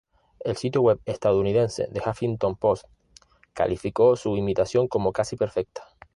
El 0.39 0.57
sitio 0.57 0.81
web 0.81 0.99
estadounidense 1.05 1.87
The 1.93 2.01
Huffington 2.03 2.55
Post 2.55 2.87
calificó 3.53 4.15
su 4.15 4.35
imitación 4.35 4.87
como 4.87 5.13
"casi 5.13 5.35
perfecta". 5.37 5.83